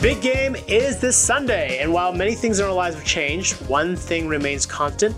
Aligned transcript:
big 0.00 0.22
game 0.22 0.56
is 0.66 0.98
this 0.98 1.14
Sunday, 1.14 1.78
and 1.78 1.92
while 1.92 2.10
many 2.10 2.34
things 2.34 2.58
in 2.58 2.64
our 2.64 2.72
lives 2.72 2.96
have 2.96 3.04
changed, 3.04 3.52
one 3.68 3.94
thing 3.94 4.26
remains 4.28 4.64
constant 4.64 5.14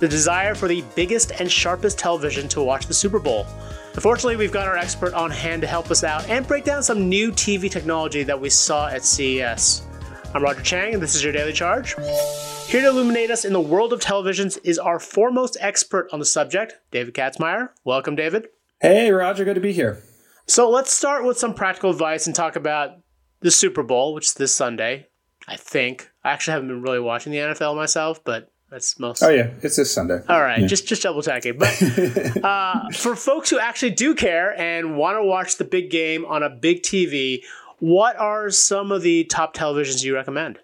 the 0.00 0.08
desire 0.08 0.56
for 0.56 0.66
the 0.66 0.82
biggest 0.96 1.30
and 1.38 1.50
sharpest 1.50 2.00
television 2.00 2.48
to 2.48 2.60
watch 2.60 2.86
the 2.86 2.94
Super 2.94 3.20
Bowl. 3.20 3.46
Unfortunately, 3.94 4.34
we've 4.34 4.50
got 4.50 4.66
our 4.66 4.76
expert 4.76 5.14
on 5.14 5.30
hand 5.30 5.62
to 5.62 5.68
help 5.68 5.88
us 5.88 6.02
out 6.02 6.28
and 6.28 6.48
break 6.48 6.64
down 6.64 6.82
some 6.82 7.08
new 7.08 7.30
TV 7.30 7.70
technology 7.70 8.24
that 8.24 8.38
we 8.38 8.50
saw 8.50 8.88
at 8.88 9.04
CES. 9.04 9.86
I'm 10.34 10.42
Roger 10.42 10.62
Chang, 10.62 10.94
and 10.94 11.02
this 11.02 11.14
is 11.14 11.22
your 11.22 11.32
Daily 11.32 11.52
Charge. 11.52 11.94
Here 12.66 12.80
to 12.80 12.88
illuminate 12.88 13.30
us 13.30 13.44
in 13.44 13.52
the 13.52 13.60
world 13.60 13.92
of 13.92 14.00
televisions 14.00 14.58
is 14.64 14.80
our 14.80 14.98
foremost 14.98 15.56
expert 15.60 16.08
on 16.12 16.18
the 16.18 16.24
subject, 16.24 16.74
David 16.90 17.14
Katzmaier. 17.14 17.68
Welcome, 17.84 18.16
David. 18.16 18.48
Hey, 18.80 19.12
Roger, 19.12 19.44
good 19.44 19.54
to 19.54 19.60
be 19.60 19.72
here. 19.72 20.02
So 20.46 20.68
let's 20.68 20.92
start 20.92 21.24
with 21.24 21.38
some 21.38 21.54
practical 21.54 21.90
advice 21.90 22.26
and 22.26 22.34
talk 22.34 22.56
about 22.56 22.98
the 23.44 23.50
Super 23.52 23.82
Bowl, 23.84 24.14
which 24.14 24.26
is 24.28 24.34
this 24.34 24.52
Sunday. 24.54 25.06
I 25.46 25.56
think 25.56 26.10
I 26.24 26.30
actually 26.32 26.52
haven't 26.52 26.68
been 26.68 26.80
really 26.82 26.98
watching 26.98 27.30
the 27.30 27.38
NFL 27.38 27.76
myself, 27.76 28.24
but 28.24 28.50
that's 28.70 28.98
most. 28.98 29.22
Oh 29.22 29.28
yeah, 29.28 29.50
it's 29.62 29.76
this 29.76 29.92
Sunday. 29.92 30.20
All 30.28 30.40
right, 30.40 30.60
Yeah. 30.62 30.66
just 30.66 30.88
just 30.88 31.02
double 31.02 31.20
checking. 31.22 31.58
But 31.58 31.80
uh, 32.44 32.88
for 32.94 33.14
folks 33.14 33.50
who 33.50 33.58
actually 33.58 33.90
do 33.90 34.14
care 34.14 34.58
and 34.58 34.96
want 34.96 35.18
to 35.18 35.22
watch 35.22 35.58
the 35.58 35.64
big 35.64 35.90
game 35.90 36.24
on 36.24 36.42
a 36.42 36.48
big 36.48 36.82
TV, 36.82 37.42
what 37.78 38.16
are 38.16 38.48
some 38.50 38.90
of 38.90 39.02
the 39.02 39.24
top 39.24 39.54
televisions 39.54 40.02
you 40.02 40.14
recommend? 40.14 40.58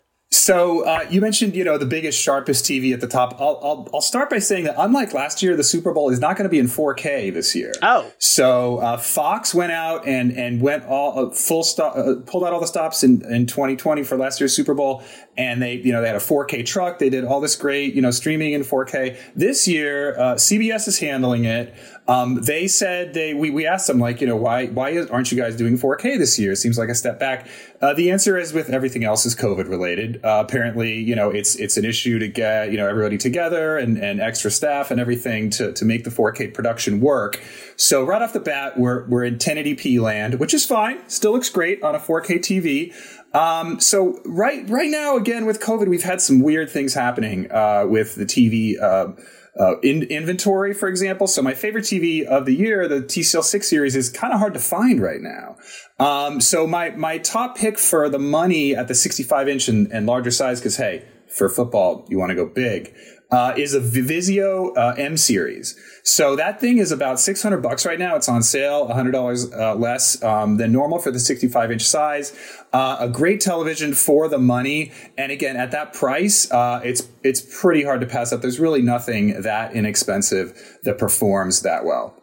So 0.51 0.85
uh, 0.85 1.07
you 1.09 1.21
mentioned, 1.21 1.55
you 1.55 1.63
know, 1.63 1.79
the 1.79 1.87
biggest, 1.87 2.21
sharpest 2.21 2.65
TV 2.65 2.93
at 2.93 3.01
the 3.01 3.07
top. 3.07 3.41
I'll, 3.41 3.61
I'll, 3.63 3.89
I'll 3.95 4.01
start 4.01 4.31
by 4.31 4.41
saying 4.41 4.65
that 4.65 4.75
unlike 4.77 5.15
last 5.15 5.45
year, 5.45 5.55
the 5.55 5.63
Super 5.63 5.93
Bowl 5.93 6.11
is 6.11 6.19
not 6.19 6.37
going 6.37 6.43
to 6.43 6.49
be 6.49 6.59
in 6.59 6.67
4K 6.67 7.33
this 7.33 7.55
year. 7.55 7.73
Oh, 7.83 8.11
So 8.19 8.79
uh, 8.79 8.97
Fox 8.97 9.55
went 9.55 9.71
out 9.71 10.09
and 10.09 10.33
and 10.33 10.61
went 10.61 10.87
all 10.87 11.27
uh, 11.27 11.31
full 11.31 11.63
stop, 11.63 11.97
uh, 11.97 12.17
pulled 12.27 12.43
out 12.43 12.53
all 12.53 12.59
the 12.59 12.67
stops 12.67 13.05
in, 13.05 13.25
in 13.33 13.47
2020 13.47 14.03
for 14.03 14.17
last 14.17 14.41
year's 14.41 14.53
Super 14.53 14.75
Bowl, 14.75 15.05
and 15.41 15.63
they 15.63 15.77
you 15.77 15.91
know 15.91 16.03
they 16.03 16.07
had 16.07 16.17
a 16.17 16.21
4K 16.21 16.67
truck. 16.67 16.99
They 16.99 17.09
did 17.09 17.25
all 17.25 17.41
this 17.41 17.57
great 17.57 17.95
you 17.95 18.03
know 18.03 18.11
streaming 18.11 18.53
in 18.53 18.63
4K. 18.63 19.17
This 19.35 19.67
year, 19.67 20.19
uh, 20.19 20.35
CBS 20.35 20.87
is 20.87 20.99
handling 20.99 21.47
it. 21.47 21.75
Um, 22.07 22.43
they 22.43 22.69
said 22.69 23.15
they 23.15 23.33
we, 23.33 23.49
we 23.51 23.67
asked 23.67 23.87
them 23.87 23.99
like 23.99 24.21
you 24.21 24.27
know 24.27 24.37
why 24.37 24.67
why 24.67 24.99
aren't 25.11 25.33
you 25.33 25.39
guys 25.39 25.57
doing 25.57 25.79
4K 25.79 26.19
this 26.19 26.39
year? 26.39 26.53
It 26.53 26.57
seems 26.57 26.77
like 26.77 26.91
a 26.91 26.95
step 26.95 27.19
back. 27.19 27.49
Uh, 27.81 27.95
the 27.95 28.11
answer 28.11 28.37
is 28.37 28.53
with 28.53 28.69
everything 28.69 29.03
else 29.03 29.25
is 29.25 29.35
COVID 29.35 29.67
related. 29.71 30.23
Uh, 30.23 30.45
apparently, 30.47 30.99
you 30.99 31.17
know 31.17 31.31
it's 31.31 31.57
it's 31.57 31.79
an 31.79 31.87
issue 31.87 32.19
to 32.19 32.29
get 32.29 32.71
you 32.71 32.77
know 32.77 32.87
everybody 32.87 33.17
together 33.17 33.79
and, 33.79 33.97
and 33.97 34.21
extra 34.21 34.51
staff 34.51 34.91
and 34.91 35.01
everything 35.01 35.49
to 35.51 35.73
to 35.73 35.87
make 35.87 36.05
the 36.05 36.11
4K 36.11 36.53
production 36.53 37.01
work. 37.01 37.41
So 37.77 38.05
right 38.05 38.21
off 38.21 38.35
the 38.35 38.41
bat, 38.41 38.79
we're 38.79 39.07
we're 39.07 39.25
in 39.25 39.37
1080p 39.37 40.01
land, 40.01 40.35
which 40.35 40.53
is 40.53 40.67
fine. 40.67 41.09
Still 41.09 41.33
looks 41.33 41.49
great 41.49 41.83
on 41.83 41.95
a 41.95 41.99
4K 41.99 42.41
TV. 42.41 42.93
Um, 43.33 43.81
so 43.81 44.21
right 44.25 44.69
right 44.69 44.91
now, 44.91 45.17
again 45.17 45.47
with 45.47 45.61
COVID, 45.61 45.89
we've 45.89 46.03
had 46.03 46.21
some 46.21 46.41
weird 46.41 46.71
things 46.71 46.95
happening 46.95 47.51
uh, 47.51 47.87
with 47.89 48.17
the 48.17 48.25
TV. 48.25 48.81
Uh, 48.81 49.13
uh, 49.59 49.79
in 49.81 50.05
inventory, 50.05 50.73
for 50.73 50.89
example. 50.89 51.27
So 51.27 51.43
my 51.43 51.55
favorite 51.55 51.85
TV 51.85 52.25
of 52.25 52.47
the 52.47 52.55
year, 52.55 52.87
the 52.87 53.03
TCL 53.03 53.43
six 53.43 53.69
series, 53.69 53.97
is 53.97 54.09
kind 54.09 54.33
of 54.33 54.39
hard 54.39 54.55
to 54.55 54.61
find 54.61 55.03
right 55.03 55.21
now. 55.21 55.57
Um, 55.99 56.41
so 56.41 56.67
my 56.67 56.91
my 56.91 57.19
top 57.19 57.57
pick 57.57 57.79
for 57.79 58.09
the 58.09 58.19
money 58.19 58.77
at 58.77 58.89
the 58.89 58.95
65 58.95 59.49
inch 59.49 59.69
and, 59.69 59.91
and 59.93 60.07
larger 60.07 60.31
size, 60.31 60.61
because 60.61 60.77
hey, 60.77 61.05
for 61.27 61.49
football 61.49 62.07
you 62.09 62.19
want 62.19 62.31
to 62.31 62.37
go 62.37 62.47
big, 62.47 62.95
uh, 63.31 63.55
is 63.57 63.75
a 63.75 63.81
Vizio 63.81 64.77
uh, 64.77 64.95
M 64.97 65.17
series. 65.17 65.79
So 66.03 66.35
that 66.37 66.61
thing 66.61 66.79
is 66.79 66.91
about 66.91 67.21
600 67.21 67.59
bucks 67.59 67.87
right 67.87 67.99
now. 67.99 68.17
It's 68.17 68.29
on 68.29 68.43
sale, 68.43 68.89
$100 68.89 69.57
uh, 69.57 69.75
less 69.75 70.23
um, 70.23 70.57
than 70.57 70.73
normal 70.73 70.99
for 70.99 71.11
the 71.11 71.21
65 71.21 71.71
inch 71.71 71.83
size. 71.83 72.37
Uh, 72.73 72.97
a 73.01 73.09
great 73.09 73.41
television 73.41 73.95
for 73.95 74.29
the 74.29 74.39
money, 74.39 74.93
and 75.19 75.33
again 75.33 75.57
at 75.57 75.71
that 75.73 75.93
price, 75.93 76.51
uh, 76.51 76.81
it's 76.85 77.09
it's 77.23 77.61
pretty 77.61 77.85
hard 77.85 78.01
to 78.01 78.07
pass 78.07 78.33
up. 78.33 78.41
There's 78.41 78.61
really 78.61 78.83
nothing 78.83 79.43
that 79.43 79.73
inexpensive 79.75 80.79
that 80.85 80.99
performs 80.99 81.63
that 81.63 81.85
well. 81.85 82.15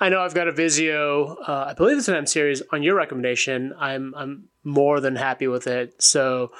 I 0.00 0.08
know 0.08 0.20
I've 0.20 0.34
got 0.34 0.48
a 0.48 0.52
Vizio. 0.52 1.36
Uh, 1.48 1.66
I 1.68 1.74
believe 1.74 1.98
it's 1.98 2.08
an 2.08 2.16
M 2.16 2.26
series. 2.26 2.62
On 2.72 2.82
your 2.82 2.94
recommendation, 2.94 3.74
I'm 3.78 4.14
I'm 4.14 4.48
more 4.62 5.00
than 5.00 5.16
happy 5.16 5.46
with 5.46 5.66
it. 5.66 6.02
So 6.02 6.50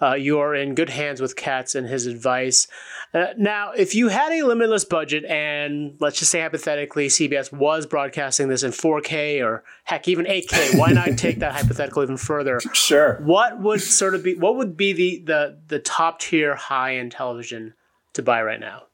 uh, 0.00 0.14
you 0.14 0.38
are 0.38 0.54
in 0.54 0.74
good 0.74 0.90
hands 0.90 1.20
with 1.20 1.36
Katz 1.36 1.74
and 1.74 1.86
his 1.86 2.06
advice. 2.06 2.68
Uh, 3.12 3.28
now, 3.36 3.72
if 3.72 3.94
you 3.94 4.08
had 4.08 4.32
a 4.32 4.46
limitless 4.46 4.84
budget, 4.84 5.24
and 5.24 5.96
let's 6.00 6.18
just 6.18 6.30
say 6.30 6.40
hypothetically, 6.40 7.08
CBS 7.08 7.52
was 7.52 7.86
broadcasting 7.86 8.48
this 8.48 8.62
in 8.62 8.70
4K 8.70 9.44
or 9.44 9.64
heck, 9.84 10.08
even 10.08 10.26
8K, 10.26 10.78
why 10.78 10.92
not 10.92 11.06
take 11.18 11.40
that 11.40 11.52
hypothetical 11.52 12.02
even 12.02 12.16
further? 12.16 12.60
Sure. 12.72 13.20
What 13.22 13.60
would 13.60 13.80
sort 13.80 14.14
of 14.14 14.22
be 14.22 14.34
what 14.34 14.56
would 14.56 14.76
be 14.76 14.92
the 14.92 15.22
the 15.24 15.58
the 15.68 15.78
top 15.78 16.20
tier 16.20 16.54
high 16.54 16.96
end 16.96 17.12
television 17.12 17.74
to 18.12 18.22
buy 18.22 18.42
right 18.42 18.60
now? 18.60 18.87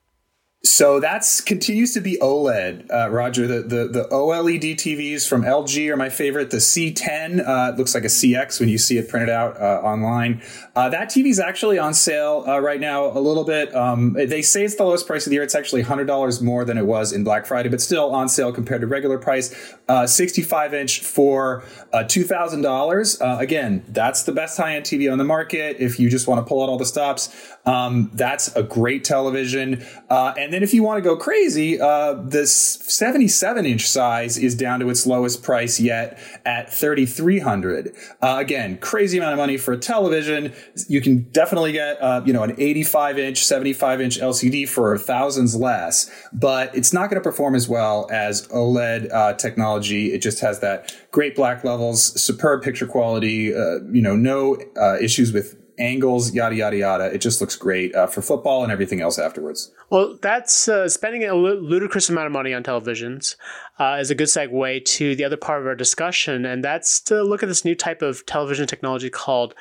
So 0.64 0.98
that's 0.98 1.42
continues 1.42 1.92
to 1.92 2.00
be 2.00 2.16
OLED, 2.22 2.90
uh, 2.90 3.10
Roger. 3.10 3.46
The, 3.46 3.60
the 3.60 3.86
the 3.86 4.08
OLED 4.10 4.76
TVs 4.76 5.28
from 5.28 5.42
LG 5.42 5.90
are 5.90 5.96
my 5.96 6.08
favorite. 6.08 6.50
The 6.50 6.56
C10 6.56 7.46
uh, 7.46 7.74
looks 7.76 7.94
like 7.94 8.04
a 8.04 8.08
CX 8.08 8.60
when 8.60 8.70
you 8.70 8.78
see 8.78 8.96
it 8.96 9.10
printed 9.10 9.28
out 9.28 9.60
uh, 9.60 9.82
online. 9.84 10.40
Uh, 10.74 10.88
that 10.88 11.10
TV 11.10 11.26
is 11.26 11.38
actually 11.38 11.78
on 11.78 11.92
sale 11.92 12.44
uh, 12.48 12.60
right 12.60 12.80
now 12.80 13.04
a 13.04 13.20
little 13.20 13.44
bit. 13.44 13.74
Um, 13.74 14.14
they 14.14 14.40
say 14.40 14.64
it's 14.64 14.76
the 14.76 14.84
lowest 14.84 15.06
price 15.06 15.26
of 15.26 15.30
the 15.30 15.34
year. 15.34 15.42
It's 15.42 15.54
actually 15.54 15.82
hundred 15.82 16.06
dollars 16.06 16.40
more 16.40 16.64
than 16.64 16.78
it 16.78 16.86
was 16.86 17.12
in 17.12 17.24
Black 17.24 17.44
Friday, 17.44 17.68
but 17.68 17.82
still 17.82 18.14
on 18.14 18.30
sale 18.30 18.50
compared 18.50 18.80
to 18.80 18.86
regular 18.86 19.18
price. 19.18 19.74
Uh, 19.86 20.06
65 20.06 20.72
inch 20.72 21.00
for 21.00 21.62
two 22.08 22.24
thousand 22.24 22.62
dollars. 22.62 23.18
Again, 23.20 23.84
that's 23.88 24.22
the 24.22 24.32
best 24.32 24.56
high 24.56 24.76
end 24.76 24.86
TV 24.86 25.12
on 25.12 25.18
the 25.18 25.24
market. 25.24 25.76
If 25.78 26.00
you 26.00 26.08
just 26.08 26.26
want 26.26 26.38
to 26.44 26.48
pull 26.48 26.62
out 26.62 26.70
all 26.70 26.78
the 26.78 26.86
stops, 26.86 27.28
um, 27.66 28.10
that's 28.14 28.56
a 28.56 28.62
great 28.62 29.04
television. 29.04 29.84
and 30.08 30.53
then 30.54 30.62
if 30.62 30.72
you 30.72 30.84
want 30.84 31.02
to 31.02 31.02
go 31.02 31.16
crazy, 31.16 31.80
uh, 31.80 32.14
this 32.14 32.54
77 32.54 33.66
inch 33.66 33.88
size 33.88 34.38
is 34.38 34.54
down 34.54 34.78
to 34.78 34.88
its 34.88 35.04
lowest 35.04 35.42
price 35.42 35.80
yet 35.80 36.18
at 36.44 36.72
3300 36.72 37.92
uh, 38.22 38.36
Again, 38.38 38.78
crazy 38.78 39.18
amount 39.18 39.32
of 39.32 39.38
money 39.38 39.56
for 39.56 39.72
a 39.72 39.78
television. 39.78 40.52
You 40.86 41.00
can 41.00 41.22
definitely 41.32 41.72
get, 41.72 42.00
uh, 42.00 42.22
you 42.24 42.32
know, 42.32 42.44
an 42.44 42.54
85 42.56 43.18
inch, 43.18 43.44
75 43.44 44.00
inch 44.00 44.20
LCD 44.20 44.68
for 44.68 44.96
thousands 44.96 45.56
less, 45.56 46.10
but 46.32 46.72
it's 46.74 46.92
not 46.92 47.10
going 47.10 47.20
to 47.20 47.28
perform 47.28 47.56
as 47.56 47.68
well 47.68 48.06
as 48.12 48.46
OLED 48.48 49.12
uh, 49.12 49.32
technology. 49.34 50.12
It 50.12 50.18
just 50.18 50.40
has 50.40 50.60
that 50.60 50.94
great 51.10 51.34
black 51.34 51.64
levels, 51.64 52.20
superb 52.20 52.62
picture 52.62 52.86
quality, 52.86 53.52
uh, 53.52 53.80
you 53.90 54.02
know, 54.02 54.14
no 54.14 54.56
uh, 54.76 54.98
issues 55.00 55.32
with 55.32 55.63
angles, 55.78 56.32
yada 56.34 56.54
yada 56.54 56.76
yada. 56.76 57.04
It 57.14 57.18
just 57.18 57.40
looks 57.40 57.56
great 57.56 57.94
uh, 57.94 58.06
for 58.06 58.22
football 58.22 58.62
and 58.62 58.72
everything 58.72 59.00
else 59.00 59.18
afterwards. 59.18 59.72
Well, 59.90 60.18
that's 60.20 60.68
uh, 60.68 60.88
spending 60.88 61.24
a 61.24 61.34
ludicrous 61.34 62.08
amount 62.08 62.26
of 62.26 62.32
money 62.32 62.54
on 62.54 62.62
televisions 62.62 63.36
uh, 63.78 63.98
is 64.00 64.10
a 64.10 64.14
good 64.14 64.28
segue 64.28 64.84
to 64.84 65.16
the 65.16 65.24
other 65.24 65.36
part 65.36 65.60
of 65.60 65.66
our 65.66 65.74
discussion, 65.74 66.44
and 66.44 66.62
that's 66.64 67.00
to 67.02 67.22
look 67.22 67.42
at 67.42 67.48
this 67.48 67.64
new 67.64 67.74
type 67.74 68.02
of 68.02 68.24
television 68.26 68.66
technology 68.66 69.10
called 69.10 69.54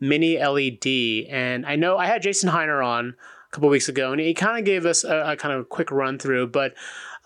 mini 0.00 0.38
LED. 0.38 1.30
And 1.30 1.66
I 1.66 1.76
know 1.76 1.98
I 1.98 2.06
had 2.06 2.22
Jason 2.22 2.50
Heiner 2.50 2.84
on 2.84 3.14
a 3.48 3.50
couple 3.54 3.68
weeks 3.68 3.88
ago, 3.88 4.12
and 4.12 4.20
he 4.20 4.34
kind 4.34 4.58
of 4.58 4.64
gave 4.64 4.86
us 4.86 5.04
a, 5.04 5.32
a 5.32 5.36
kind 5.36 5.54
of 5.54 5.68
quick 5.68 5.90
run 5.90 6.18
through. 6.18 6.48
But 6.48 6.74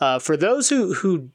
uh, 0.00 0.18
for 0.18 0.36
those 0.36 0.68
who 0.68 0.94
who 0.94 1.30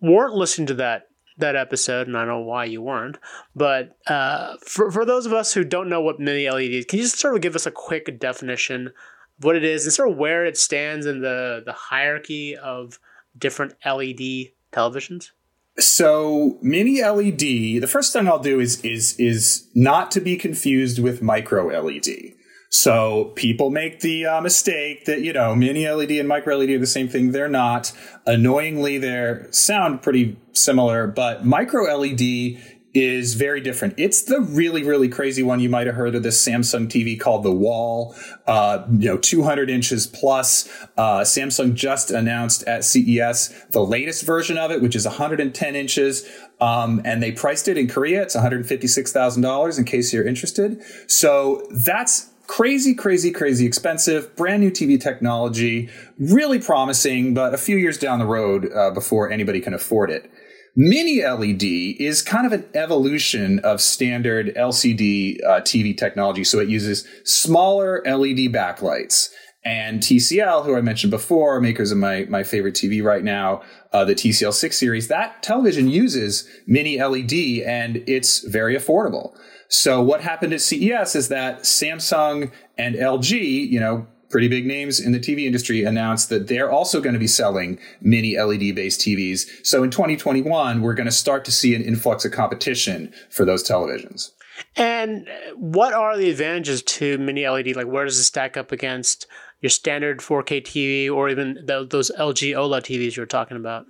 weren't 0.00 0.34
listening 0.34 0.66
to 0.66 0.74
that 0.74 1.08
that 1.42 1.56
episode, 1.56 2.06
and 2.06 2.16
I 2.16 2.20
don't 2.20 2.28
know 2.28 2.40
why 2.40 2.64
you 2.64 2.80
weren't, 2.80 3.18
but 3.54 3.96
uh, 4.06 4.54
for, 4.66 4.90
for 4.90 5.04
those 5.04 5.26
of 5.26 5.32
us 5.32 5.52
who 5.52 5.62
don't 5.62 5.88
know 5.88 6.00
what 6.00 6.18
mini 6.18 6.50
LED 6.50 6.70
is, 6.70 6.84
can 6.86 6.98
you 6.98 7.04
just 7.04 7.18
sort 7.18 7.34
of 7.34 7.42
give 7.42 7.54
us 7.54 7.66
a 7.66 7.70
quick 7.70 8.18
definition 8.18 8.88
of 8.88 9.44
what 9.44 9.56
it 9.56 9.64
is 9.64 9.84
and 9.84 9.92
sort 9.92 10.10
of 10.10 10.16
where 10.16 10.44
it 10.44 10.56
stands 10.56 11.06
in 11.06 11.20
the, 11.20 11.62
the 11.64 11.72
hierarchy 11.72 12.56
of 12.56 12.98
different 13.36 13.74
LED 13.84 14.52
televisions? 14.72 15.30
So 15.78 16.58
mini 16.60 17.02
LED, 17.02 17.80
the 17.82 17.88
first 17.88 18.12
thing 18.12 18.28
I'll 18.28 18.38
do 18.38 18.60
is 18.60 18.80
is 18.82 19.18
is 19.18 19.68
not 19.74 20.10
to 20.10 20.20
be 20.20 20.36
confused 20.36 20.98
with 20.98 21.22
micro 21.22 21.68
LED. 21.68 22.34
So 22.72 23.32
people 23.36 23.68
make 23.70 24.00
the 24.00 24.24
uh, 24.24 24.40
mistake 24.40 25.04
that 25.04 25.20
you 25.20 25.34
know 25.34 25.54
mini 25.54 25.86
LED 25.86 26.12
and 26.12 26.26
micro 26.26 26.56
LED 26.56 26.70
are 26.70 26.78
the 26.78 26.86
same 26.86 27.06
thing. 27.06 27.32
They're 27.32 27.46
not. 27.46 27.92
Annoyingly, 28.26 28.96
they 28.96 29.44
sound 29.50 30.00
pretty 30.00 30.38
similar, 30.52 31.06
but 31.06 31.44
micro 31.44 31.84
LED 31.84 32.56
is 32.94 33.34
very 33.34 33.60
different. 33.60 33.94
It's 33.98 34.22
the 34.22 34.40
really, 34.40 34.82
really 34.84 35.08
crazy 35.08 35.42
one. 35.42 35.60
You 35.60 35.68
might 35.68 35.86
have 35.86 35.96
heard 35.96 36.14
of 36.14 36.22
this 36.22 36.42
Samsung 36.46 36.88
TV 36.88 37.18
called 37.18 37.42
the 37.42 37.52
Wall, 37.52 38.14
uh, 38.46 38.86
you 38.90 39.08
know, 39.08 39.16
200 39.16 39.70
inches 39.70 40.06
plus. 40.06 40.68
Uh, 40.96 41.20
Samsung 41.20 41.74
just 41.74 42.10
announced 42.10 42.62
at 42.64 42.84
CES 42.84 43.66
the 43.70 43.84
latest 43.84 44.24
version 44.24 44.58
of 44.58 44.70
it, 44.70 44.82
which 44.82 44.96
is 44.96 45.06
110 45.06 45.76
inches. 45.76 46.28
Um, 46.60 47.00
and 47.04 47.22
they 47.22 47.32
priced 47.32 47.66
it 47.68 47.78
in 47.78 47.88
Korea. 47.88 48.22
It's 48.22 48.36
$156,000 48.36 49.78
in 49.78 49.84
case 49.84 50.12
you're 50.12 50.26
interested. 50.26 50.82
So 51.06 51.66
that's 51.70 52.31
crazy, 52.56 52.94
crazy, 52.94 53.30
crazy 53.30 53.64
expensive, 53.64 54.36
brand 54.36 54.60
new 54.60 54.70
TV 54.70 55.00
technology, 55.00 55.88
really 56.18 56.58
promising, 56.58 57.32
but 57.32 57.54
a 57.54 57.56
few 57.56 57.78
years 57.78 57.96
down 57.96 58.18
the 58.18 58.26
road 58.26 58.70
uh, 58.74 58.90
before 58.90 59.30
anybody 59.30 59.58
can 59.58 59.72
afford 59.72 60.10
it. 60.10 60.30
Mini 60.76 61.24
LED 61.24 61.62
is 61.98 62.20
kind 62.20 62.46
of 62.46 62.52
an 62.52 62.66
evolution 62.74 63.58
of 63.60 63.80
standard 63.80 64.54
LCD 64.54 65.42
uh, 65.42 65.62
TV 65.62 65.96
technology. 65.96 66.44
So 66.44 66.58
it 66.58 66.68
uses 66.68 67.06
smaller 67.24 68.02
LED 68.04 68.52
backlights. 68.52 69.30
And 69.64 70.00
TCL, 70.00 70.66
who 70.66 70.76
I 70.76 70.82
mentioned 70.82 71.10
before, 71.10 71.58
makers 71.58 71.90
of 71.90 71.96
my, 71.96 72.26
my 72.28 72.42
favorite 72.42 72.74
TV 72.74 73.02
right 73.02 73.24
now, 73.24 73.62
uh, 73.94 74.04
the 74.04 74.14
TCL 74.14 74.52
6 74.52 74.76
series, 74.76 75.08
that 75.08 75.42
television 75.42 75.88
uses 75.88 76.46
mini 76.66 77.02
LED 77.02 77.64
and 77.64 78.04
it's 78.06 78.46
very 78.46 78.76
affordable. 78.76 79.34
So 79.72 80.02
what 80.02 80.20
happened 80.20 80.52
at 80.52 80.60
CES 80.60 81.16
is 81.16 81.28
that 81.28 81.60
Samsung 81.60 82.52
and 82.76 82.94
LG, 82.94 83.70
you 83.70 83.80
know, 83.80 84.06
pretty 84.28 84.46
big 84.46 84.66
names 84.66 85.00
in 85.00 85.12
the 85.12 85.18
TV 85.18 85.46
industry 85.46 85.82
announced 85.82 86.28
that 86.28 86.46
they're 86.46 86.70
also 86.70 87.00
going 87.00 87.14
to 87.14 87.18
be 87.18 87.26
selling 87.26 87.78
mini 88.02 88.38
LED 88.38 88.74
based 88.74 89.00
TVs. 89.00 89.46
So 89.64 89.82
in 89.82 89.90
2021, 89.90 90.82
we're 90.82 90.92
going 90.92 91.06
to 91.06 91.10
start 91.10 91.46
to 91.46 91.50
see 91.50 91.74
an 91.74 91.82
influx 91.82 92.26
of 92.26 92.32
competition 92.32 93.14
for 93.30 93.46
those 93.46 93.66
televisions. 93.66 94.32
And 94.76 95.26
what 95.56 95.94
are 95.94 96.18
the 96.18 96.30
advantages 96.30 96.82
to 96.82 97.16
mini 97.16 97.48
LED? 97.48 97.74
Like, 97.74 97.86
where 97.86 98.04
does 98.04 98.18
it 98.18 98.24
stack 98.24 98.58
up 98.58 98.72
against 98.72 99.26
your 99.62 99.70
standard 99.70 100.18
4K 100.18 100.62
TV 100.62 101.10
or 101.10 101.30
even 101.30 101.54
the, 101.64 101.86
those 101.88 102.10
LG 102.18 102.54
OLED 102.54 102.82
TVs 102.82 103.16
you 103.16 103.22
were 103.22 103.26
talking 103.26 103.56
about? 103.56 103.86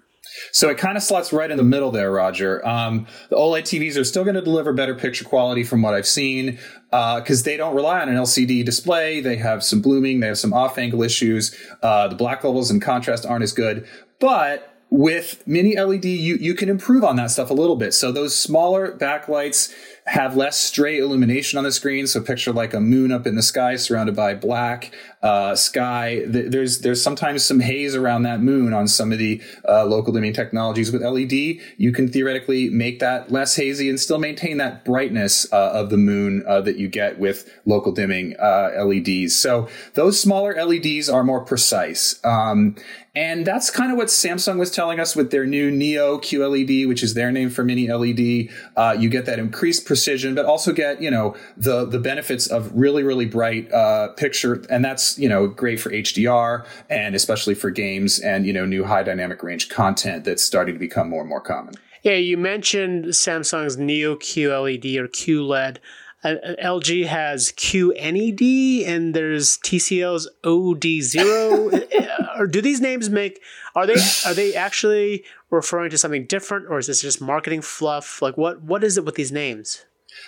So 0.53 0.69
it 0.69 0.79
kind 0.79 0.97
of 0.97 1.03
slots 1.03 1.33
right 1.33 1.51
in 1.51 1.57
the 1.57 1.65
middle 1.65 1.91
there, 1.91 2.11
Roger. 2.11 2.67
Um, 2.67 3.07
the 3.29 3.37
OLED 3.37 3.63
TVs 3.63 3.99
are 3.99 4.05
still 4.05 4.25
going 4.25 4.37
to 4.37 4.43
deliver 4.43 4.73
better 4.73 4.95
picture 4.95 5.25
quality 5.25 5.65
from 5.65 5.83
what 5.83 5.95
I've 5.95 6.07
seen 6.07 6.59
because 6.91 7.43
uh, 7.43 7.45
they 7.45 7.57
don't 7.57 7.75
rely 7.75 8.01
on 8.01 8.09
an 8.09 8.17
LCD 8.17 8.65
display. 8.65 9.21
They 9.21 9.37
have 9.37 9.65
some 9.65 9.83
blooming, 9.83 10.21
they 10.21 10.29
have 10.29 10.39
some 10.39 10.53
off 10.53 10.79
angle 10.79 11.03
issues. 11.03 11.57
Uh, 11.83 12.09
the 12.09 12.15
black 12.15 12.45
levels 12.45 12.71
and 12.71 12.81
contrast 12.81 13.27
aren't 13.27 13.43
as 13.43 13.53
good. 13.53 13.87
But 14.21 14.73
with 14.91 15.43
mini 15.47 15.79
LED, 15.79 16.05
you, 16.05 16.37
you 16.37 16.55
can 16.55 16.69
improve 16.69 17.03
on 17.03 17.17
that 17.17 17.31
stuff 17.31 17.49
a 17.51 17.55
little 17.55 17.77
bit. 17.77 17.95
So 17.95 18.13
those 18.13 18.37
smaller 18.37 18.97
backlights, 18.97 19.73
have 20.07 20.37
less 20.37 20.59
stray 20.59 20.99
illumination 20.99 21.59
on 21.59 21.65
the 21.65 21.71
screen. 21.71 22.07
So 22.07 22.21
picture 22.21 22.53
like 22.53 22.75
a 22.75 22.81
moon 22.81 23.13
up 23.13 23.27
in 23.27 23.37
the 23.37 23.43
sky 23.43 23.77
surrounded 23.77 24.17
by 24.17 24.35
black 24.35 24.93
uh, 25.23 25.55
sky. 25.55 26.23
There's 26.27 26.81
there's 26.81 27.03
sometimes 27.03 27.45
some 27.45 27.61
haze 27.61 27.95
around 27.95 28.25
that 28.25 28.41
moon 28.41 28.75
on 28.75 28.89
some 28.89 29.13
of 29.13 29.19
the 29.19 29.41
uh, 29.69 29.85
local 29.85 30.13
dimming 30.13 30.33
technologies. 30.33 30.91
With 30.91 31.03
LED, 31.03 31.33
you 31.77 31.93
can 31.93 32.09
theoretically 32.09 32.69
make 32.69 32.99
that 32.99 33.31
less 33.31 33.55
hazy 33.55 33.89
and 33.89 34.01
still 34.01 34.19
maintain 34.19 34.57
that 34.57 34.85
brightness 34.85 35.51
uh, 35.53 35.71
of 35.73 35.91
the 35.91 35.97
moon 35.97 36.43
uh, 36.47 36.61
that 36.63 36.77
you 36.77 36.89
get 36.89 37.21
with 37.21 37.49
local 37.65 37.93
dimming 37.93 38.35
uh, 38.41 38.71
LEDs. 38.85 39.37
So 39.37 39.69
those 39.95 40.21
smaller 40.21 40.55
LEDs 40.55 41.09
are 41.09 41.23
more 41.23 41.45
precise. 41.45 42.19
Um, 42.25 42.75
and 43.15 43.47
that's 43.47 43.71
kind 43.71 43.93
of 43.93 43.99
what 43.99 44.09
Samsung 44.09 44.59
was 44.59 44.71
telling 44.71 44.99
us 44.99 45.15
with 45.15 45.31
their 45.31 45.45
new 45.45 45.71
Neo 45.71 46.17
QLED, 46.17 46.89
which 46.89 47.03
is 47.03 47.13
their 47.13 47.31
name 47.31 47.51
for 47.51 47.63
mini 47.63 47.93
LED. 47.93 48.49
Uh, 48.75 48.97
you 48.99 49.11
get 49.11 49.27
that 49.27 49.39
increased 49.39 49.85
precision, 49.93 50.35
but 50.35 50.47
also 50.47 50.73
get, 50.73 51.03
you 51.03 51.11
know, 51.11 51.37
the, 51.55 51.85
the 51.85 51.99
benefits 51.99 52.47
of 52.47 52.73
really, 52.75 53.03
really 53.03 53.27
bright, 53.27 53.71
uh, 53.75 54.09
picture. 54.15 54.65
And 54.71 54.83
that's, 54.83 55.19
you 55.19 55.29
know, 55.29 55.47
great 55.47 55.79
for 55.79 55.91
HDR 55.91 56.65
and 56.89 57.15
especially 57.15 57.55
for 57.55 57.69
games 57.69 58.19
and, 58.19 58.47
you 58.47 58.55
know, 58.55 58.65
new 58.65 58.85
high 58.85 59.03
dynamic 59.03 59.43
range 59.43 59.69
content 59.69 60.25
that's 60.25 60.43
starting 60.43 60.75
to 60.75 60.79
become 60.79 61.11
more 61.11 61.21
and 61.21 61.29
more 61.29 61.43
common. 61.43 61.75
Yeah, 62.03 62.15
you 62.15 62.39
mentioned 62.39 63.05
Samsung's 63.05 63.77
Neo 63.77 64.17
QLED 64.17 64.97
or 64.97 65.09
QLED. 65.09 65.77
Uh, 66.25 66.37
LG 66.63 67.07
has 67.07 67.53
QNED 67.53 68.87
and 68.87 69.15
there's 69.15 69.59
TCL's 69.59 70.31
OD0. 70.45 72.39
or 72.39 72.47
do 72.51 72.61
these 72.61 72.81
names 72.81 73.11
make 73.11 73.43
are 73.75 73.87
they 73.87 73.97
are 74.27 74.35
they 74.35 74.55
actually 74.55 75.25
referring 75.51 75.91
to 75.91 75.99
something 75.99 76.27
different 76.27 76.67
or 76.69 76.79
is 76.79 76.87
this 76.87 77.03
just 77.03 77.21
marketing 77.21 77.61
fluff? 77.61 78.23
Like 78.23 78.37
what 78.37 78.63
what 78.63 78.85
is 78.85 78.97
it 78.97 79.05
with 79.05 79.17
these 79.17 79.33
names? 79.33 79.85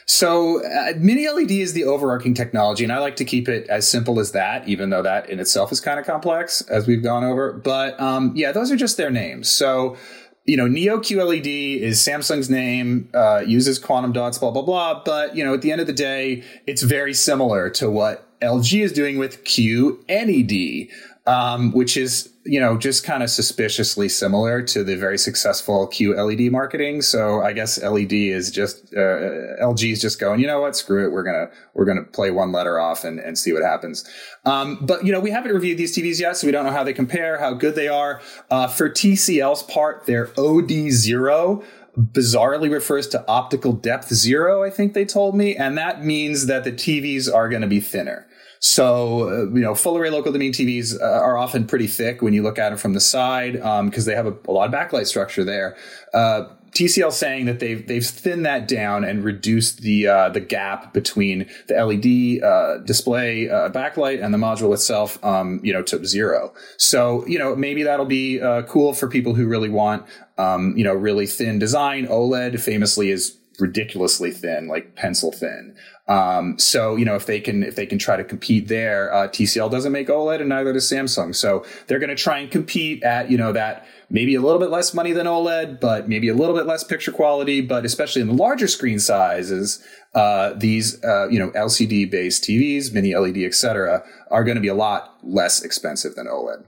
So, 0.06 0.64
uh, 0.64 0.92
mini 0.98 1.28
LED 1.28 1.50
is 1.50 1.72
the 1.72 1.84
overarching 1.84 2.34
technology, 2.34 2.84
and 2.84 2.92
I 2.92 2.98
like 2.98 3.16
to 3.16 3.24
keep 3.24 3.48
it 3.48 3.66
as 3.68 3.88
simple 3.88 4.20
as 4.20 4.32
that, 4.32 4.66
even 4.68 4.90
though 4.90 5.02
that 5.02 5.30
in 5.30 5.40
itself 5.40 5.72
is 5.72 5.80
kind 5.80 5.98
of 5.98 6.06
complex, 6.06 6.60
as 6.62 6.86
we've 6.86 7.02
gone 7.02 7.24
over. 7.24 7.52
But 7.52 7.98
um, 8.00 8.32
yeah, 8.34 8.52
those 8.52 8.70
are 8.70 8.76
just 8.76 8.96
their 8.96 9.10
names. 9.10 9.50
So, 9.50 9.96
you 10.44 10.56
know, 10.56 10.68
Neo 10.68 10.98
QLED 10.98 11.78
is 11.80 12.00
Samsung's 12.00 12.50
name, 12.50 13.08
uh, 13.14 13.42
uses 13.46 13.78
quantum 13.78 14.12
dots, 14.12 14.38
blah, 14.38 14.50
blah, 14.50 14.62
blah. 14.62 15.02
But, 15.02 15.34
you 15.34 15.44
know, 15.44 15.54
at 15.54 15.62
the 15.62 15.72
end 15.72 15.80
of 15.80 15.86
the 15.86 15.92
day, 15.92 16.44
it's 16.66 16.82
very 16.82 17.14
similar 17.14 17.70
to 17.70 17.90
what 17.90 18.28
LG 18.44 18.82
is 18.82 18.92
doing 18.92 19.18
with 19.18 19.44
QNED, 19.44 20.90
um, 21.26 21.72
which 21.72 21.96
is 21.96 22.34
you 22.46 22.60
know, 22.60 22.76
just 22.76 23.04
kind 23.04 23.22
of 23.22 23.30
suspiciously 23.30 24.08
similar 24.08 24.62
to 24.62 24.84
the 24.84 24.96
very 24.96 25.16
successful 25.16 25.88
QLED 25.88 26.50
marketing. 26.50 27.00
So 27.00 27.40
I 27.40 27.54
guess 27.54 27.82
LED 27.82 28.12
is 28.12 28.50
just 28.50 28.92
uh, 28.94 29.56
LG 29.62 29.92
is 29.92 30.00
just 30.00 30.20
going, 30.20 30.40
you 30.40 30.46
know 30.46 30.60
what, 30.60 30.76
screw 30.76 31.06
it, 31.06 31.12
we're 31.12 31.22
gonna 31.22 31.48
we're 31.72 31.86
gonna 31.86 32.04
play 32.04 32.30
one 32.30 32.52
letter 32.52 32.78
off 32.78 33.02
and, 33.04 33.18
and 33.18 33.38
see 33.38 33.52
what 33.52 33.62
happens. 33.62 34.08
Um, 34.44 34.78
but 34.82 35.06
you 35.06 35.12
know, 35.12 35.20
we 35.20 35.30
haven't 35.30 35.52
reviewed 35.52 35.78
these 35.78 35.96
TVs 35.96 36.20
yet, 36.20 36.36
so 36.36 36.46
we 36.46 36.52
don't 36.52 36.66
know 36.66 36.72
how 36.72 36.84
they 36.84 36.92
compare, 36.92 37.38
how 37.38 37.54
good 37.54 37.74
they 37.74 37.88
are. 37.88 38.20
Uh, 38.50 38.68
for 38.68 38.90
TCL's 38.90 39.62
part, 39.62 40.04
they're 40.06 40.30
OD 40.38 40.70
zero 40.90 41.62
bizarrely 41.96 42.68
refers 42.72 43.06
to 43.06 43.24
optical 43.28 43.72
depth 43.72 44.12
zero, 44.12 44.64
I 44.64 44.70
think 44.70 44.94
they 44.94 45.04
told 45.04 45.36
me, 45.36 45.54
and 45.54 45.78
that 45.78 46.04
means 46.04 46.46
that 46.46 46.64
the 46.64 46.72
TVs 46.72 47.32
are 47.32 47.48
going 47.48 47.62
to 47.62 47.68
be 47.68 47.78
thinner. 47.78 48.26
So, 48.64 49.28
uh, 49.28 49.54
you 49.54 49.60
know, 49.60 49.74
full 49.74 49.98
array 49.98 50.08
local 50.08 50.32
dimming 50.32 50.52
TVs 50.52 50.98
uh, 50.98 51.04
are 51.04 51.36
often 51.36 51.66
pretty 51.66 51.86
thick 51.86 52.22
when 52.22 52.32
you 52.32 52.42
look 52.42 52.58
at 52.58 52.70
them 52.70 52.78
from 52.78 52.94
the 52.94 53.00
side 53.00 53.52
because 53.52 53.68
um, 53.78 53.90
they 53.90 54.14
have 54.14 54.26
a, 54.26 54.34
a, 54.48 54.52
lot 54.52 54.66
of 54.66 54.74
backlight 54.74 55.06
structure 55.06 55.44
there. 55.44 55.76
Uh, 56.14 56.46
TCL 56.70 57.12
saying 57.12 57.44
that 57.44 57.60
they've 57.60 57.86
they've 57.86 58.04
thinned 58.04 58.46
that 58.46 58.66
down 58.66 59.04
and 59.04 59.22
reduced 59.22 59.82
the 59.82 60.06
uh, 60.06 60.30
the 60.30 60.40
gap 60.40 60.94
between 60.94 61.46
the 61.68 61.74
LED 61.74 62.42
uh, 62.42 62.78
display 62.78 63.50
uh, 63.50 63.68
backlight 63.68 64.24
and 64.24 64.32
the 64.32 64.38
module 64.38 64.72
itself, 64.72 65.22
um, 65.22 65.60
you 65.62 65.72
know, 65.72 65.82
to 65.82 66.02
zero. 66.06 66.54
So 66.78 67.26
you 67.26 67.38
know 67.38 67.54
maybe 67.54 67.82
that'll 67.82 68.06
be 68.06 68.40
uh, 68.40 68.62
cool 68.62 68.94
for 68.94 69.08
people 69.10 69.34
who 69.34 69.46
really 69.46 69.68
want 69.68 70.06
um, 70.38 70.74
you 70.74 70.84
know 70.84 70.94
really 70.94 71.26
thin 71.26 71.58
design. 71.58 72.06
OLED 72.06 72.58
famously 72.58 73.10
is 73.10 73.36
ridiculously 73.58 74.30
thin, 74.30 74.68
like 74.68 74.94
pencil 74.94 75.32
thin. 75.32 75.76
Um, 76.06 76.58
so 76.58 76.96
you 76.96 77.04
know 77.06 77.14
if 77.14 77.24
they 77.24 77.40
can 77.40 77.62
if 77.62 77.76
they 77.76 77.86
can 77.86 77.98
try 77.98 78.16
to 78.16 78.24
compete 78.24 78.68
there, 78.68 79.12
uh, 79.12 79.28
TCL 79.28 79.70
doesn't 79.70 79.92
make 79.92 80.08
OLED 80.08 80.40
and 80.40 80.50
neither 80.50 80.72
does 80.72 80.84
Samsung. 80.84 81.34
So 81.34 81.64
they're 81.86 81.98
going 81.98 82.10
to 82.10 82.16
try 82.16 82.38
and 82.38 82.50
compete 82.50 83.02
at 83.02 83.30
you 83.30 83.38
know 83.38 83.52
that 83.52 83.86
maybe 84.10 84.34
a 84.34 84.40
little 84.42 84.58
bit 84.58 84.68
less 84.68 84.92
money 84.92 85.12
than 85.12 85.26
OLED, 85.26 85.80
but 85.80 86.06
maybe 86.06 86.28
a 86.28 86.34
little 86.34 86.54
bit 86.54 86.66
less 86.66 86.84
picture 86.84 87.10
quality. 87.10 87.62
But 87.62 87.86
especially 87.86 88.20
in 88.20 88.28
the 88.28 88.34
larger 88.34 88.68
screen 88.68 88.98
sizes, 88.98 89.82
uh, 90.14 90.52
these 90.54 91.02
uh, 91.02 91.28
you 91.30 91.38
know 91.38 91.50
LCD 91.52 92.10
based 92.10 92.44
TVs, 92.44 92.92
mini 92.92 93.16
LED, 93.16 93.38
etc., 93.38 94.04
are 94.30 94.44
going 94.44 94.56
to 94.56 94.60
be 94.60 94.68
a 94.68 94.74
lot 94.74 95.16
less 95.22 95.62
expensive 95.62 96.16
than 96.16 96.26
OLED. 96.26 96.64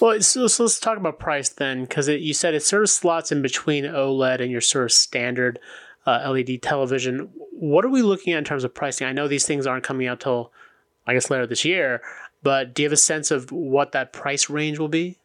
Well, 0.00 0.20
so, 0.20 0.46
so 0.46 0.64
let's 0.64 0.80
talk 0.80 0.98
about 0.98 1.18
price 1.18 1.48
then, 1.48 1.82
because 1.82 2.08
you 2.08 2.34
said 2.34 2.54
it 2.54 2.62
sort 2.62 2.82
of 2.82 2.90
slots 2.90 3.32
in 3.32 3.42
between 3.42 3.84
OLED 3.84 4.40
and 4.40 4.50
your 4.50 4.60
sort 4.60 4.84
of 4.84 4.92
standard 4.92 5.58
uh, 6.06 6.30
LED 6.30 6.62
television. 6.62 7.30
What 7.52 7.84
are 7.84 7.90
we 7.90 8.02
looking 8.02 8.32
at 8.32 8.38
in 8.38 8.44
terms 8.44 8.64
of 8.64 8.74
pricing? 8.74 9.06
I 9.06 9.12
know 9.12 9.28
these 9.28 9.46
things 9.46 9.66
aren't 9.66 9.84
coming 9.84 10.06
out 10.06 10.20
till, 10.20 10.52
I 11.06 11.14
guess, 11.14 11.30
later 11.30 11.46
this 11.46 11.64
year, 11.64 12.02
but 12.42 12.74
do 12.74 12.82
you 12.82 12.86
have 12.86 12.92
a 12.92 12.96
sense 12.96 13.30
of 13.30 13.52
what 13.52 13.92
that 13.92 14.12
price 14.12 14.50
range 14.50 14.78
will 14.78 14.88
be? 14.88 15.18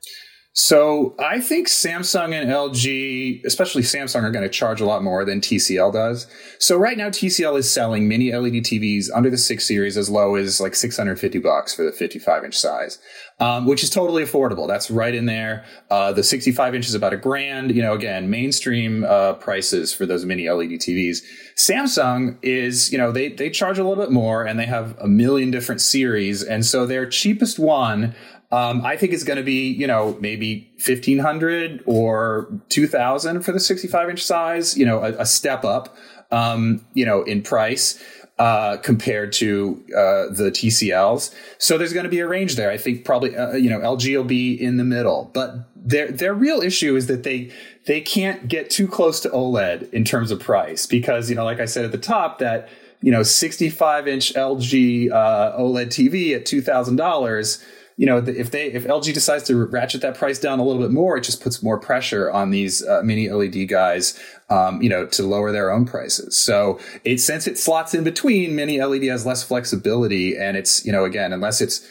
So 0.59 1.13
I 1.19 1.39
think 1.39 1.67
Samsung 1.67 2.33
and 2.33 2.49
LG, 2.49 3.45
especially 3.45 3.83
Samsung, 3.83 4.23
are 4.23 4.31
going 4.31 4.43
to 4.43 4.49
charge 4.49 4.81
a 4.81 4.87
lot 4.87 5.03
more 5.03 5.23
than 5.23 5.39
TCL 5.39 5.93
does. 5.93 6.25
So 6.57 6.75
right 6.77 6.97
now, 6.97 7.09
TCL 7.09 7.59
is 7.59 7.71
selling 7.71 8.07
mini 8.07 8.33
LED 8.33 8.63
TVs 8.63 9.09
under 9.13 9.29
the 9.29 9.37
six 9.37 9.67
series 9.67 9.97
as 9.97 10.09
low 10.09 10.33
as 10.33 10.59
like 10.59 10.73
650 10.73 11.37
bucks 11.37 11.75
for 11.75 11.83
the 11.83 11.91
55 11.91 12.43
inch 12.43 12.57
size, 12.57 12.97
um, 13.39 13.67
which 13.67 13.83
is 13.83 13.91
totally 13.91 14.23
affordable. 14.23 14.67
That's 14.67 14.89
right 14.89 15.13
in 15.13 15.27
there. 15.27 15.63
Uh, 15.91 16.11
the 16.11 16.23
65 16.23 16.73
inch 16.73 16.87
is 16.87 16.95
about 16.95 17.13
a 17.13 17.17
grand. 17.17 17.75
You 17.75 17.83
know, 17.83 17.93
again, 17.93 18.31
mainstream 18.31 19.03
uh, 19.03 19.33
prices 19.33 19.93
for 19.93 20.07
those 20.07 20.25
mini 20.25 20.49
LED 20.49 20.71
TVs. 20.79 21.19
Samsung 21.55 22.35
is, 22.41 22.91
you 22.91 22.97
know, 22.97 23.11
they 23.11 23.29
they 23.29 23.51
charge 23.51 23.77
a 23.77 23.87
little 23.87 24.03
bit 24.03 24.11
more, 24.11 24.43
and 24.43 24.57
they 24.57 24.65
have 24.65 24.97
a 24.97 25.07
million 25.07 25.51
different 25.51 25.81
series, 25.81 26.41
and 26.41 26.65
so 26.65 26.87
their 26.87 27.07
cheapest 27.07 27.59
one 27.59 28.15
um, 28.51 28.85
I 28.85 28.95
think 28.95 29.11
it's 29.11 29.25
going 29.25 29.37
to 29.37 29.43
be, 29.43 29.69
you 29.69 29.87
know, 29.87 30.17
maybe 30.21 30.71
1500 30.75 31.83
or 31.85 32.47
2000 32.69 33.41
for 33.41 33.51
the 33.51 33.59
65 33.59 34.09
inch 34.09 34.23
size, 34.23 34.77
you 34.77 34.85
know, 34.85 34.99
a, 34.99 35.11
a 35.19 35.25
step 35.25 35.65
up, 35.65 35.95
um, 36.31 36.85
you 36.93 37.05
know, 37.05 37.23
in 37.23 37.41
price. 37.41 38.01
Uh, 38.39 38.77
compared 38.77 39.33
to 39.33 39.83
uh, 39.95 40.29
the 40.31 40.51
TCLs, 40.53 41.33
so 41.57 41.75
there's 41.75 41.91
going 41.91 42.03
to 42.03 42.09
be 42.09 42.19
a 42.19 42.27
range 42.27 42.55
there. 42.55 42.69
I 42.69 42.77
think 42.77 43.03
probably 43.03 43.35
uh, 43.35 43.53
you 43.53 43.67
know 43.67 43.79
LG 43.79 44.15
will 44.15 44.23
be 44.23 44.53
in 44.53 44.77
the 44.77 44.83
middle, 44.83 45.31
but 45.33 45.67
their 45.75 46.11
their 46.11 46.35
real 46.35 46.61
issue 46.61 46.95
is 46.95 47.07
that 47.07 47.23
they 47.23 47.51
they 47.87 47.99
can't 47.99 48.47
get 48.47 48.69
too 48.69 48.87
close 48.87 49.19
to 49.21 49.29
OLED 49.29 49.91
in 49.91 50.03
terms 50.03 50.29
of 50.29 50.39
price 50.39 50.85
because 50.85 51.31
you 51.31 51.35
know 51.35 51.45
like 51.45 51.59
I 51.59 51.65
said 51.65 51.83
at 51.83 51.91
the 51.91 51.97
top 51.97 52.37
that 52.37 52.69
you 53.01 53.11
know 53.11 53.23
65 53.23 54.07
inch 54.07 54.33
LG 54.35 55.11
uh, 55.11 55.57
OLED 55.57 55.87
TV 55.87 56.35
at 56.35 56.45
two 56.45 56.61
thousand 56.61 56.97
dollars 56.97 57.65
you 57.97 58.05
know, 58.05 58.17
if 58.17 58.51
they 58.51 58.67
if 58.67 58.85
LG 58.85 59.11
decides 59.13 59.43
to 59.45 59.65
ratchet 59.65 60.01
that 60.01 60.15
price 60.15 60.37
down 60.37 60.59
a 60.59 60.63
little 60.63 60.81
bit 60.81 60.91
more, 60.91 61.17
it 61.17 61.21
just 61.21 61.41
puts 61.41 61.63
more 61.63 61.79
pressure 61.79 62.31
on 62.31 62.51
these 62.51 62.85
uh, 62.85 63.01
mini 63.03 63.27
LED 63.27 63.67
guys, 63.67 64.17
um, 64.49 64.81
you 64.83 64.89
know, 64.89 65.07
to 65.07 65.23
lower 65.23 65.51
their 65.51 65.71
own 65.71 65.85
prices. 65.85 66.37
So 66.37 66.79
it 67.03 67.19
since 67.19 67.47
it 67.47 67.57
slots 67.57 67.95
in 67.95 68.03
between, 68.03 68.55
mini 68.55 68.81
LED 68.81 69.05
has 69.05 69.25
less 69.25 69.43
flexibility, 69.43 70.37
and 70.37 70.55
it's 70.55 70.85
you 70.85 70.91
know 70.91 71.05
again 71.05 71.33
unless 71.33 71.59
it's 71.59 71.85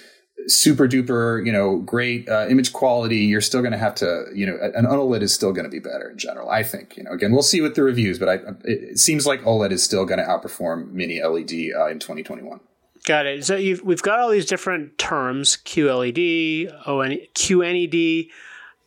super 0.47 0.87
duper, 0.87 1.45
you 1.45 1.51
know, 1.51 1.79
great 1.79 2.29
uh, 2.29 2.47
image 2.49 2.73
quality, 2.73 3.19
you're 3.19 3.41
still 3.41 3.63
going 3.63 3.73
to 3.73 3.79
have 3.79 3.97
to, 3.97 4.27
you 4.33 4.47
know, 4.47 4.57
an 4.75 4.85
OLED 4.85 5.23
is 5.23 5.35
still 5.35 5.53
going 5.53 5.65
to 5.65 5.71
be 5.71 5.81
better 5.81 6.09
in 6.11 6.19
general. 6.19 6.49
I 6.49 6.63
think, 6.63 6.97
you 6.97 7.03
know, 7.03 7.11
again, 7.11 7.33
we'll 7.33 7.43
see 7.43 7.61
with 7.61 7.75
the 7.75 7.83
reviews, 7.83 8.19
but 8.21 8.29
I, 8.29 8.39
it 8.65 8.99
seems 8.99 9.27
like 9.27 9.43
OLED 9.43 9.73
is 9.73 9.83
still 9.83 10.05
going 10.05 10.21
to 10.21 10.25
outperform 10.25 10.93
mini 10.93 11.21
LED 11.21 11.75
uh, 11.77 11.89
in 11.89 11.99
2021. 11.99 12.61
Got 13.07 13.27
it. 13.27 13.45
So 13.45 13.55
we've 13.57 14.03
got 14.03 14.19
all 14.19 14.31
these 14.31 14.47
different 14.47 14.99
terms: 14.99 15.57
QLED, 15.65 16.89
ON, 16.89 17.17
QNED, 17.35 18.31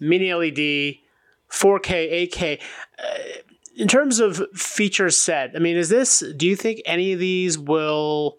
Mini 0.02 0.34
LED, 0.34 0.98
4K, 1.50 2.30
8K. 2.30 2.60
Uh, 3.02 3.18
in 3.78 3.88
terms 3.88 4.20
of 4.20 4.46
feature 4.54 5.10
set, 5.10 5.52
I 5.56 5.60
mean, 5.60 5.78
is 5.78 5.88
this? 5.88 6.22
Do 6.36 6.46
you 6.46 6.58
think 6.58 6.82
any 6.86 7.14
of 7.14 7.20
these 7.20 7.58
will 7.58 8.38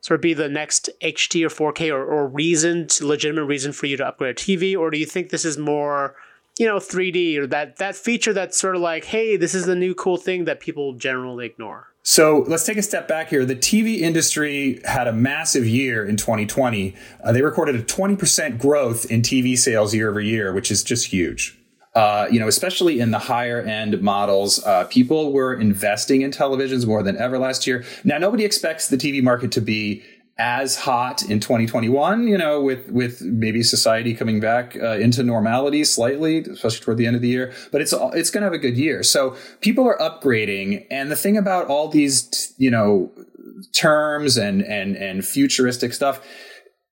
sort 0.00 0.16
of 0.16 0.22
be 0.22 0.32
the 0.32 0.48
next 0.48 0.88
HD 1.02 1.44
or 1.44 1.72
4K 1.72 1.92
or, 1.92 2.02
or 2.02 2.26
reason, 2.26 2.86
to, 2.86 3.06
legitimate 3.06 3.44
reason 3.44 3.72
for 3.72 3.84
you 3.84 3.98
to 3.98 4.06
upgrade 4.06 4.38
a 4.38 4.40
TV, 4.40 4.74
or 4.74 4.90
do 4.90 4.96
you 4.96 5.06
think 5.06 5.28
this 5.28 5.44
is 5.44 5.58
more? 5.58 6.16
you 6.58 6.66
know 6.66 6.76
3D 6.76 7.38
or 7.38 7.46
that 7.46 7.76
that 7.76 7.96
feature 7.96 8.32
that's 8.32 8.58
sort 8.58 8.74
of 8.74 8.82
like 8.82 9.04
hey 9.04 9.36
this 9.36 9.54
is 9.54 9.66
the 9.66 9.76
new 9.76 9.94
cool 9.94 10.16
thing 10.16 10.44
that 10.44 10.60
people 10.60 10.92
generally 10.92 11.46
ignore 11.46 11.88
so 12.10 12.44
let's 12.48 12.66
take 12.66 12.76
a 12.76 12.82
step 12.82 13.06
back 13.06 13.28
here. 13.28 13.44
The 13.44 13.54
TV 13.54 14.00
industry 14.00 14.80
had 14.84 15.06
a 15.06 15.12
massive 15.12 15.64
year 15.64 16.04
in 16.04 16.16
2020. 16.16 16.92
Uh, 17.22 17.30
they 17.30 17.40
recorded 17.40 17.76
a 17.76 17.84
20% 17.84 18.58
growth 18.58 19.08
in 19.08 19.22
TV 19.22 19.56
sales 19.56 19.94
year 19.94 20.10
over 20.10 20.20
year, 20.20 20.52
which 20.52 20.72
is 20.72 20.82
just 20.82 21.06
huge. 21.06 21.56
Uh, 21.94 22.26
you 22.28 22.40
know, 22.40 22.48
especially 22.48 22.98
in 22.98 23.12
the 23.12 23.20
higher 23.20 23.60
end 23.60 24.02
models, 24.02 24.60
uh, 24.64 24.86
people 24.86 25.32
were 25.32 25.54
investing 25.54 26.22
in 26.22 26.32
televisions 26.32 26.84
more 26.84 27.04
than 27.04 27.16
ever 27.16 27.38
last 27.38 27.64
year. 27.64 27.84
Now, 28.02 28.18
nobody 28.18 28.44
expects 28.44 28.88
the 28.88 28.96
TV 28.96 29.22
market 29.22 29.52
to 29.52 29.60
be 29.60 30.02
as 30.40 30.74
hot 30.74 31.22
in 31.22 31.38
2021, 31.38 32.26
you 32.26 32.38
know, 32.38 32.62
with, 32.62 32.90
with 32.90 33.20
maybe 33.20 33.62
society 33.62 34.14
coming 34.14 34.40
back 34.40 34.74
uh, 34.74 34.92
into 34.92 35.22
normality 35.22 35.84
slightly, 35.84 36.38
especially 36.38 36.80
toward 36.80 36.96
the 36.96 37.06
end 37.06 37.14
of 37.14 37.20
the 37.20 37.28
year, 37.28 37.52
but 37.70 37.82
it's, 37.82 37.92
it's 38.14 38.30
going 38.30 38.40
to 38.40 38.46
have 38.46 38.54
a 38.54 38.58
good 38.58 38.78
year. 38.78 39.02
So 39.02 39.36
people 39.60 39.86
are 39.86 39.98
upgrading. 39.98 40.86
And 40.90 41.10
the 41.10 41.16
thing 41.16 41.36
about 41.36 41.66
all 41.66 41.88
these, 41.88 42.54
you 42.56 42.70
know, 42.70 43.12
terms 43.74 44.38
and, 44.38 44.62
and, 44.62 44.96
and 44.96 45.22
futuristic 45.22 45.92
stuff, 45.92 46.26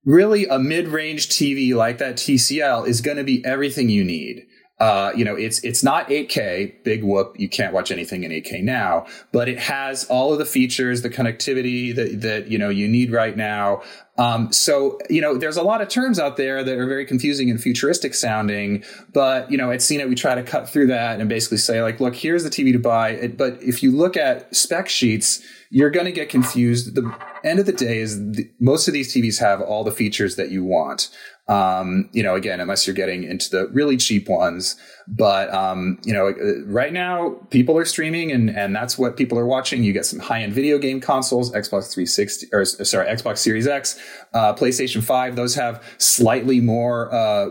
really 0.05 0.47
a 0.47 0.59
mid-range 0.59 1.31
TV 1.31 1.75
like 1.75 1.97
that 1.99 2.17
TCL 2.17 2.87
is 2.87 3.01
going 3.01 3.17
to 3.17 3.25
be 3.25 3.43
everything 3.47 3.89
you 3.89 4.05
need. 4.05 4.45
Uh, 4.81 5.11
you 5.17 5.25
know, 5.25 5.35
it's 5.35 5.59
it's 5.61 5.83
not 5.83 6.09
8K, 6.09 6.85
big 6.85 7.03
whoop. 7.03 7.35
You 7.37 7.49
can't 7.49 7.75
watch 7.75 7.91
anything 7.91 8.23
in 8.23 8.31
8K 8.31 8.63
now, 8.63 9.07
but 9.33 9.49
it 9.49 9.59
has 9.59 10.05
all 10.05 10.33
of 10.33 10.39
the 10.39 10.45
features, 10.45 11.03
the 11.03 11.11
connectivity 11.11 11.95
that 11.95 12.21
that 12.21 12.49
you 12.49 12.59
know 12.59 12.69
you 12.69 12.87
need 12.87 13.11
right 13.11 13.37
now. 13.37 13.83
Um, 14.19 14.53
so 14.53 14.99
you 15.09 15.21
know, 15.21 15.39
there's 15.39 15.57
a 15.57 15.63
lot 15.63 15.81
of 15.81 15.89
terms 15.89 16.19
out 16.19 16.37
there 16.37 16.63
that 16.65 16.77
are 16.77 16.87
very 16.87 17.07
confusing 17.07 17.51
and 17.51 17.61
futuristic 17.61 18.15
sounding. 18.15 18.85
But 19.13 19.51
you 19.51 19.57
know, 19.57 19.71
at 19.71 19.81
CNET 19.81 20.09
we 20.09 20.15
try 20.15 20.35
to 20.35 20.43
cut 20.43 20.69
through 20.69 20.89
that 20.89 21.21
and 21.21 21.29
basically 21.29 21.59
say 21.59 21.83
like, 21.83 22.01
look, 22.01 22.17
here's 22.17 22.45
the 22.45 22.51
TV 22.51 22.73
to 22.73 22.79
buy. 22.79 23.29
But 23.29 23.63
if 23.63 23.83
you 23.83 23.97
look 23.97 24.17
at 24.17 24.55
spec 24.55 24.89
sheets, 24.89 25.41
you're 25.71 25.91
going 25.91 26.07
to 26.07 26.13
get 26.13 26.29
confused. 26.29 26.95
The 26.95 27.15
end 27.45 27.61
of 27.61 27.67
the 27.67 27.73
day 27.73 27.99
is 27.99 28.19
the, 28.33 28.51
most 28.59 28.89
of 28.89 28.95
these 28.95 29.13
TVs 29.13 29.39
have 29.41 29.61
all 29.61 29.85
the 29.85 29.93
features 29.93 30.37
that 30.37 30.51
you 30.51 30.65
want. 30.65 31.11
Um, 31.47 32.11
you 32.13 32.23
know, 32.23 32.35
again, 32.35 32.61
unless 32.61 32.87
you're 32.87 32.95
getting 32.95 33.25
into 33.25 33.49
the 33.49 33.69
really 33.69 33.97
cheap 33.97 34.29
ones. 34.29 34.77
But 35.07 35.53
um, 35.53 35.99
you 36.05 36.13
know, 36.13 36.29
uh, 36.29 36.67
right 36.67 36.93
now 36.93 37.41
people 37.49 37.79
are 37.79 37.87
streaming, 37.87 38.31
and 38.31 38.51
and 38.51 38.77
that's 38.77 38.99
what 38.99 39.17
people 39.17 39.39
are 39.39 39.47
watching. 39.47 39.83
You 39.83 39.95
get 39.95 40.05
some 40.05 40.19
high 40.19 40.43
end 40.43 40.53
video 40.53 40.77
game 40.77 41.01
consoles, 41.01 41.51
Xbox 41.53 41.91
360 41.93 42.49
or 42.53 42.67
sorry, 42.67 43.09
Xbox 43.09 43.39
Series 43.39 43.67
X, 43.67 43.99
uh, 44.33 44.55
PlayStation 44.55 45.03
5. 45.03 45.37
Those 45.37 45.55
have 45.55 45.83
slightly 45.99 46.61
more 46.61 47.13
uh, 47.13 47.49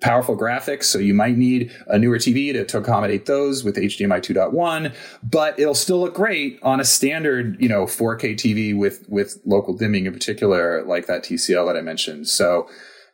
powerful 0.00 0.36
graphics, 0.36 0.84
so 0.84 0.98
you 0.98 1.14
might 1.14 1.36
need 1.36 1.72
a 1.86 1.98
newer 1.98 2.18
TV 2.18 2.52
to, 2.52 2.64
to 2.64 2.78
accommodate 2.78 3.26
those 3.26 3.64
with 3.64 3.76
HDMI 3.76 4.20
2.1. 4.20 4.94
But 5.22 5.58
it'll 5.58 5.74
still 5.74 6.00
look 6.00 6.14
great 6.14 6.58
on 6.62 6.80
a 6.80 6.84
standard, 6.84 7.56
you 7.60 7.68
know, 7.68 7.84
4K 7.84 8.34
TV 8.34 8.76
with 8.76 9.08
with 9.08 9.38
local 9.44 9.74
dimming 9.74 10.06
in 10.06 10.12
particular, 10.12 10.82
like 10.84 11.06
that 11.06 11.24
TCL 11.24 11.66
that 11.66 11.76
I 11.76 11.82
mentioned. 11.82 12.28
So 12.28 12.68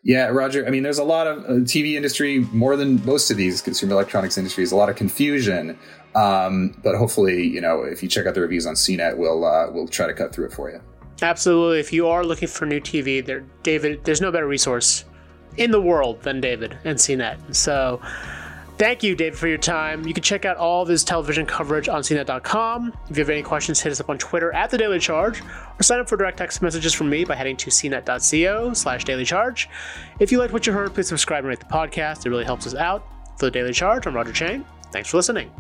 yeah, 0.04 0.26
Roger. 0.26 0.66
I 0.66 0.70
mean, 0.70 0.82
there's 0.82 0.98
a 0.98 1.04
lot 1.04 1.26
of 1.26 1.44
uh, 1.44 1.48
TV 1.64 1.94
industry 1.94 2.40
more 2.52 2.76
than 2.76 3.04
most 3.06 3.30
of 3.30 3.38
these 3.38 3.62
consumer 3.62 3.94
electronics 3.94 4.36
industries. 4.36 4.70
A 4.70 4.76
lot 4.76 4.90
of 4.90 4.96
confusion, 4.96 5.78
um, 6.14 6.78
but 6.82 6.94
hopefully, 6.94 7.46
you 7.46 7.60
know, 7.60 7.82
if 7.82 8.02
you 8.02 8.08
check 8.08 8.26
out 8.26 8.34
the 8.34 8.42
reviews 8.42 8.66
on 8.66 8.74
CNET, 8.74 9.16
we'll 9.16 9.46
uh, 9.46 9.70
we'll 9.70 9.88
try 9.88 10.06
to 10.06 10.12
cut 10.12 10.34
through 10.34 10.46
it 10.46 10.52
for 10.52 10.70
you. 10.70 10.80
Absolutely. 11.22 11.80
If 11.80 11.92
you 11.92 12.08
are 12.08 12.24
looking 12.24 12.48
for 12.48 12.66
new 12.66 12.80
TV, 12.80 13.24
there, 13.24 13.44
David, 13.62 14.04
there's 14.04 14.20
no 14.20 14.32
better 14.32 14.46
resource 14.46 15.04
in 15.56 15.70
the 15.70 15.80
world 15.80 16.22
than 16.22 16.40
David 16.40 16.78
and 16.84 16.98
CNET. 16.98 17.54
So. 17.54 18.00
Thank 18.76 19.04
you, 19.04 19.14
David, 19.14 19.38
for 19.38 19.46
your 19.46 19.58
time. 19.58 20.04
You 20.04 20.12
can 20.12 20.24
check 20.24 20.44
out 20.44 20.56
all 20.56 20.82
of 20.82 20.88
his 20.88 21.04
television 21.04 21.46
coverage 21.46 21.88
on 21.88 22.02
CNET.com. 22.02 22.92
If 23.08 23.16
you 23.16 23.22
have 23.22 23.30
any 23.30 23.42
questions, 23.42 23.80
hit 23.80 23.92
us 23.92 24.00
up 24.00 24.10
on 24.10 24.18
Twitter 24.18 24.52
at 24.52 24.68
The 24.70 24.78
Daily 24.78 24.98
Charge, 24.98 25.42
or 25.42 25.82
sign 25.82 26.00
up 26.00 26.08
for 26.08 26.16
direct 26.16 26.38
text 26.38 26.60
messages 26.60 26.92
from 26.92 27.08
me 27.08 27.24
by 27.24 27.36
heading 27.36 27.56
to 27.58 27.70
cnet.co 27.70 28.72
slash 28.72 29.04
daily 29.04 29.24
charge. 29.24 29.68
If 30.18 30.32
you 30.32 30.38
liked 30.40 30.52
what 30.52 30.66
you 30.66 30.72
heard, 30.72 30.92
please 30.92 31.06
subscribe 31.06 31.44
and 31.44 31.48
rate 31.48 31.60
the 31.60 31.66
podcast. 31.66 32.26
It 32.26 32.30
really 32.30 32.44
helps 32.44 32.66
us 32.66 32.74
out. 32.74 33.06
For 33.38 33.46
The 33.46 33.52
Daily 33.52 33.72
Charge, 33.72 34.06
I'm 34.08 34.14
Roger 34.14 34.32
Chang. 34.32 34.64
Thanks 34.90 35.08
for 35.08 35.18
listening. 35.18 35.52